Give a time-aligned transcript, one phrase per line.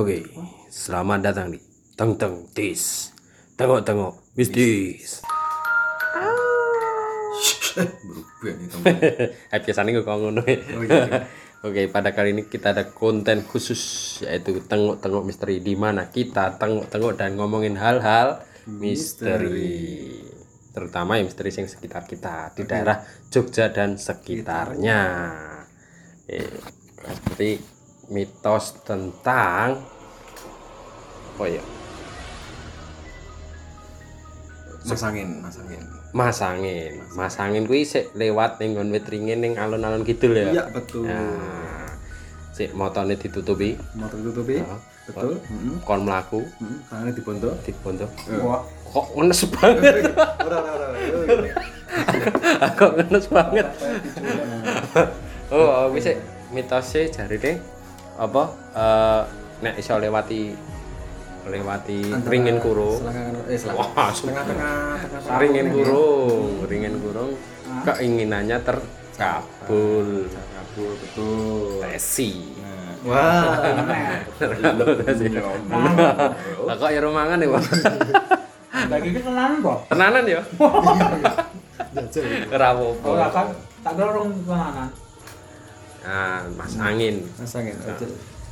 [0.00, 0.24] Oke,
[0.72, 1.60] selamat datang di
[1.92, 3.12] Teng Teng Tis.
[3.52, 5.20] Tengok tengok mistis.
[8.40, 10.04] berubah nih teman biasanya gue
[10.88, 11.00] iya
[11.68, 17.20] Oke, pada kali ini kita ada konten khusus yaitu tengok-tengok misteri di mana kita tengok-tengok
[17.20, 18.40] dan ngomongin hal-hal
[18.72, 20.16] misteri.
[20.72, 25.00] Terutama yang misteri yang sekitar kita di daerah Jogja dan sekitarnya.
[26.24, 26.48] Eh,
[27.04, 27.79] seperti
[28.10, 29.78] mitos tentang
[31.30, 31.62] apa ya?
[34.82, 36.92] mas angin mas angin Mas angin.
[37.14, 40.50] Mas angin kuwi sik lewat ning nggon wit ringin ning alun-alun kidul ya.
[40.50, 41.86] iya betul Nah,
[42.50, 44.78] sik motone ditutupi, mau tertutupi Heeh.
[45.06, 45.38] betul
[45.86, 46.82] kon mlaku Mm-mm.
[46.90, 48.10] tangannya dibondo dibondo.
[48.42, 48.58] Wah.
[48.90, 49.94] Kok ngenes banget.
[50.50, 51.50] ora ora ora
[52.74, 53.66] Kok ngenes banget.
[55.50, 56.06] Oh, wis
[56.50, 57.58] mitose jarine
[58.20, 58.42] apa
[58.76, 59.22] eh
[59.60, 60.52] nek iso lewati
[61.48, 63.00] lewati ringin kurung.
[63.48, 67.32] eh Wah, tengah-tengah tengah ringin kurung, ringin kurung
[67.80, 70.28] keinginannya terkabul.
[70.28, 72.52] kabur betul Tesi.
[72.60, 73.56] nah wah
[76.68, 77.64] Lah kok ya rumangan ya, Bang?
[78.86, 79.78] Lagi iki tenan kok.
[79.88, 80.40] Tenanan ya?
[81.90, 83.08] jajal Ora apa-apa.
[83.08, 83.46] Ora kan
[83.80, 84.88] tak kira orang tenanan.
[86.00, 87.20] Nah, Mas Angin.
[87.36, 88.08] mas angin jajal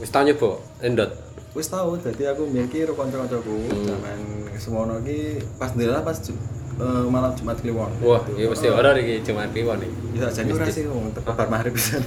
[0.00, 1.10] Wis tau nyoba endot.
[1.50, 4.18] wis tau jadi aku mbiyen ki karo kanca-kancaku zaman
[4.54, 9.50] semono ki pas ndelala pas eh, malam Jumat Kliwon Wah, iki mesti ora iki cuma
[9.50, 10.20] kliwon iki.
[10.20, 11.98] ya jadi ora sih wong tepat bar maghrib bisa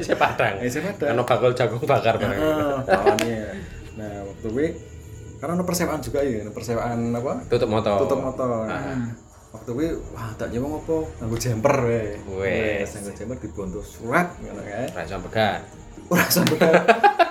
[0.00, 0.56] Isih padang.
[0.64, 1.14] Isih padang.
[1.14, 2.38] Ono bakul jagung bakar bareng.
[2.40, 3.42] Heeh, tawannya.
[4.00, 4.68] Nah, waktu gue
[5.36, 7.44] karena ada persewaan juga ya, persewaan apa?
[7.50, 7.98] Tutup motor.
[8.06, 8.66] Tutup motor.
[8.66, 9.10] Nah,
[9.52, 12.02] waktu gue wah tak nyoba ngopo nganggo jumper we.
[12.40, 12.96] Wes.
[12.96, 14.88] Nganggo jumper dibondo surat ngono kae.
[14.92, 15.60] Ora iso pegan.
[16.08, 16.24] Ora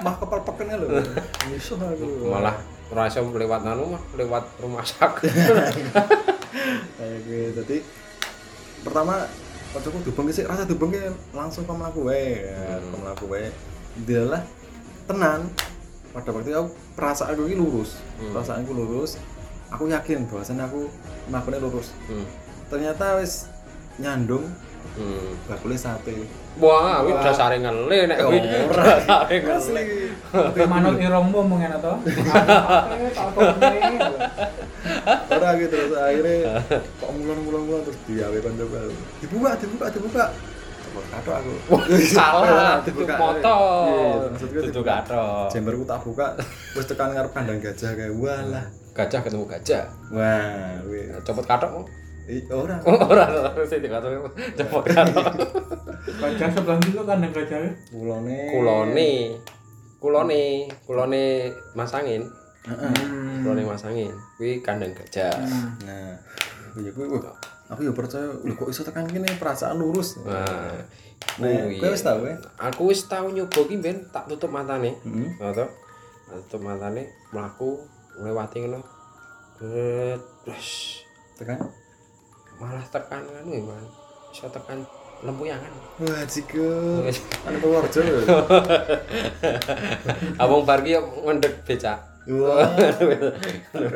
[0.05, 0.87] mah kepal peken lho.
[1.01, 2.29] Aku.
[2.29, 2.55] Malah
[2.93, 5.29] ora iso lewat anu mah lewat rumah sakit.
[7.01, 7.77] kayak gue tadi
[8.85, 9.25] pertama
[9.71, 10.91] waktu aku dubeng sih rasa dubeng
[11.31, 13.47] langsung ke melaku wae ya, ke melaku wae
[14.03, 14.43] dilalah
[15.07, 15.47] tenan
[16.11, 16.69] pada waktu itu aku
[16.99, 18.35] perasaan ini lurus Hmm.
[18.35, 19.17] perasaan aku lurus
[19.71, 20.91] aku yakin bahwasannya aku
[21.25, 22.27] melakukannya lurus Hmm.
[22.67, 23.47] ternyata wis
[23.97, 24.45] nyandung
[24.91, 25.37] Hmm.
[25.45, 26.27] bakule sate
[26.59, 28.43] Wah, kuwi dasare ngele nek kuwi.
[28.67, 28.83] Ora.
[28.99, 29.55] Dasare ngele.
[29.55, 29.83] asli
[30.27, 31.95] Tapi manut irungmu mungkin kok
[35.31, 36.59] ora gitu terus akhirnya
[36.99, 40.23] kok mulon-mulon terus diawe kanca baru dibuka dibuka dibuka
[40.91, 41.51] katok aku
[42.11, 43.15] Salah, tutup Dibuka.
[43.15, 43.87] motor.
[43.87, 44.91] Iya, maksudku Tutup dibuka.
[44.99, 45.47] katok.
[45.47, 46.27] Jemberku tak buka,
[46.75, 48.65] terus tekan ngarep kandang gajah kayak walah.
[48.91, 49.83] Gajah ketemu gajah.
[50.11, 51.07] Wah, wih.
[51.23, 51.87] Copot katok.
[52.27, 52.75] Ih, ora.
[52.83, 54.27] Ora ora sing dikatok
[54.59, 55.25] copot katok.
[56.19, 57.59] Gajah sebelah itu kan yang gajah.
[57.89, 58.37] Kulone.
[58.51, 59.11] Kulone.
[60.01, 60.43] Kulone,
[60.83, 61.23] kulone
[61.77, 62.25] Mas Angin.
[62.67, 62.93] Heeh.
[62.93, 63.45] Hmm.
[63.45, 64.11] Kulone Mas Angin.
[64.35, 65.29] Kuwi kandang gajah.
[65.85, 66.17] Nah,
[66.81, 67.07] ya kuwi
[67.71, 70.19] aku ya percaya lho kok iso tekan kene perasaan lurus.
[70.27, 70.75] Nah,
[71.39, 71.79] Nah, kuwi.
[71.79, 72.35] kowe wis tau ya?
[72.59, 74.97] Aku wis tau nyoba ki ben tak tutup matane.
[75.05, 75.29] Heeh.
[75.39, 75.65] Ngono to.
[76.27, 77.79] Tak Tutup matane, mlaku
[78.19, 78.79] nglewati ngono.
[79.61, 80.67] Bet, blas.
[81.37, 81.59] Tekan.
[82.57, 83.85] Malah tekan anu ya, Man.
[84.31, 84.79] Iso tekan
[85.21, 85.71] lempuyangan.
[86.01, 86.69] Wah, jigo.
[87.45, 88.21] Anu Purworejo lho.
[90.41, 91.99] Abang Bargi ngendek becak.
[92.29, 92.63] Wah.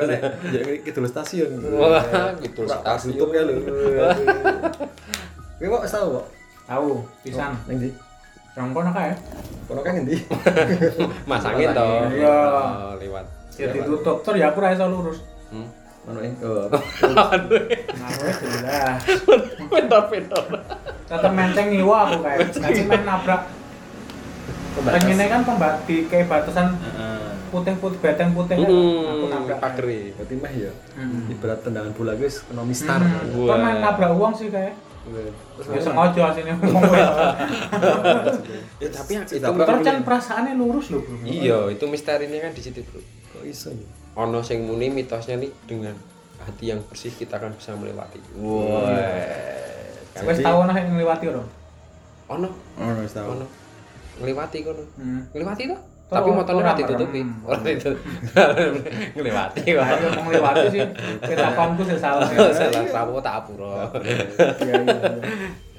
[0.09, 0.21] Nek
[0.53, 1.49] ya kidul stasiun.
[1.77, 3.17] Wah, gitu stasiun.
[3.17, 3.53] tutup ya lho.
[5.55, 6.25] Kowe kok tau kok?
[6.65, 6.89] Tahu,
[7.21, 7.53] pisan.
[7.69, 7.89] Ning ndi?
[8.55, 9.11] Rongkono kae.
[9.67, 10.15] Kono kan ngendi?
[11.29, 11.85] Mas Angin to.
[12.15, 12.33] Iya.
[12.33, 13.25] Oh, lewat.
[13.55, 15.19] Ya ditutup ter ya aku ra iso lurus.
[15.51, 15.67] Hmm.
[16.05, 16.69] Oh.
[17.33, 17.66] Aduh.
[17.97, 19.01] Nah, wes jelas.
[19.73, 20.43] Pintar-pintar.
[21.09, 22.38] Tetep menteng ngiwa aku kae.
[22.61, 23.41] Nanti main nabrak.
[24.75, 27.31] Pengennya kan pembat di kayak batasan Heeh.
[27.49, 28.69] putih-putih beteng putih kan.
[28.69, 29.57] Aku nabrak.
[29.57, 30.13] Pageri.
[30.13, 30.71] Berarti mah ya.
[30.94, 31.31] Hmm.
[31.31, 33.01] Ibarat tendangan bola guys kena mistar.
[33.01, 33.41] Hmm.
[33.41, 33.57] Wah.
[33.57, 34.77] Kan main nabrak uang sih kayak.
[35.05, 36.81] Ya sengaja sini ngomong.
[38.81, 39.38] Ya tapi itu.
[39.39, 41.23] Terus kan perasaannya lurus loh, Bro.
[41.23, 43.00] Iya, itu misterinya kan di situ, Bro.
[43.45, 43.88] Iso ya?
[44.18, 45.94] Ono sing muni mitosnya nih dengan
[46.38, 48.19] hati yang bersih kita akan bisa melewati.
[48.36, 48.89] Wah.
[50.21, 51.44] Wes tau ana yang ngliwati ora?
[52.27, 53.27] Ono, Oh, wis tau.
[53.30, 53.45] ono.
[54.15, 54.83] Ngliwati kono.
[54.95, 55.27] Hmm.
[55.30, 55.75] Ngliwati to?
[56.06, 57.19] Tuh, Tapi motornya ora ora ditutupi.
[57.19, 57.44] bareng.
[57.44, 58.00] Ora ditutup.
[59.15, 59.59] Ngliwati.
[59.68, 60.81] Ayo mau ngliwati sih.
[61.19, 62.30] Kita komku sih salah.
[62.56, 63.89] Salah sawo tak apura.
[64.62, 64.95] Iya iya.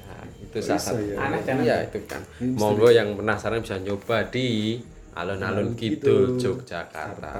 [0.02, 1.00] Nah, itu salah satu.
[1.00, 1.16] ya.
[1.16, 1.62] Aneh jangan.
[1.62, 2.20] Iya, itu kan.
[2.42, 4.76] Monggo yang penasaran bisa nyoba di
[5.16, 7.34] alun-alun Alun Kidul Kidul, Yogyakarta.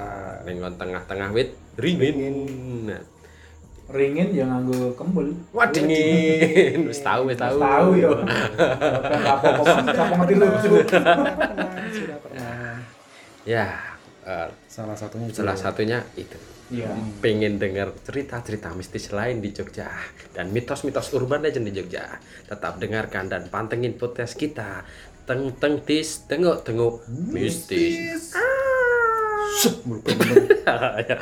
[0.49, 2.35] Ning tengah-tengah wit ringin.
[2.89, 3.03] Nah,
[3.87, 5.31] Ringin ya nganggo kembul.
[5.55, 6.91] Wah dingin.
[6.91, 7.55] Wis tahu, wis tahu.
[7.55, 8.11] Tahu ya.
[9.39, 9.63] Apa-apa
[9.95, 10.33] siapa ngerti
[12.19, 12.75] pernah.
[13.47, 13.79] Ya,
[14.27, 16.35] Eh, salah satunya salah satunya itu
[16.67, 16.91] Iya.
[17.23, 19.87] pengen dengar cerita-cerita mistis lain di Jogja
[20.35, 24.83] dan mitos-mitos urban legend di Jogja tetap dengarkan dan pantengin podcast kita
[25.27, 27.03] teng teng tis tengok tengok.
[27.07, 28.31] Mistis.
[29.59, 30.45] Sup, merupakan-
[31.07, 31.17] Ya.